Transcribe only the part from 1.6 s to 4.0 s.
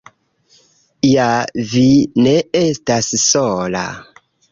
vi ne estas sola.